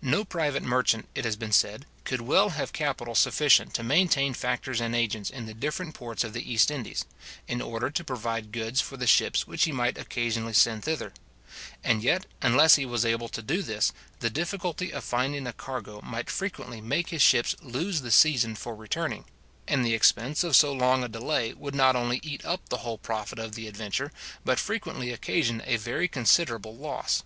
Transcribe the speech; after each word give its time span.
No 0.00 0.24
private 0.24 0.64
merchant, 0.64 1.06
it 1.14 1.24
has 1.24 1.36
been 1.36 1.52
said, 1.52 1.86
could 2.02 2.20
well 2.20 2.48
have 2.48 2.72
capital 2.72 3.14
sufficient 3.14 3.72
to 3.74 3.84
maintain 3.84 4.34
factors 4.34 4.80
and 4.80 4.92
agents 4.92 5.30
in 5.30 5.46
the 5.46 5.54
different 5.54 5.94
ports 5.94 6.24
of 6.24 6.32
the 6.32 6.52
East 6.52 6.68
Indies, 6.68 7.04
in 7.46 7.62
order 7.62 7.88
to 7.88 8.02
provide 8.02 8.50
goods 8.50 8.80
for 8.80 8.96
the 8.96 9.06
ships 9.06 9.46
which 9.46 9.62
he 9.62 9.70
might 9.70 9.96
occasionally 9.96 10.52
send 10.52 10.82
thither; 10.82 11.12
and 11.84 12.02
yet, 12.02 12.26
unless 12.40 12.74
he 12.74 12.84
was 12.84 13.04
able 13.04 13.28
to 13.28 13.40
do 13.40 13.62
this, 13.62 13.92
the 14.18 14.28
difficulty 14.28 14.92
of 14.92 15.04
finding 15.04 15.46
a 15.46 15.52
cargo 15.52 16.00
might 16.02 16.28
frequently 16.28 16.80
make 16.80 17.10
his 17.10 17.22
ships 17.22 17.54
lose 17.62 18.00
the 18.00 18.10
season 18.10 18.56
for 18.56 18.74
returning; 18.74 19.26
and 19.68 19.84
the 19.86 19.94
expense 19.94 20.42
of 20.42 20.56
so 20.56 20.72
long 20.72 21.04
a 21.04 21.08
delay 21.08 21.54
would 21.54 21.76
not 21.76 21.94
only 21.94 22.18
eat 22.24 22.44
up 22.44 22.68
the 22.68 22.78
whole 22.78 22.98
profit 22.98 23.38
of 23.38 23.54
the 23.54 23.68
adventure, 23.68 24.10
but 24.44 24.58
frequently 24.58 25.12
occasion 25.12 25.62
a 25.66 25.76
very 25.76 26.08
considerable 26.08 26.74
loss. 26.74 27.22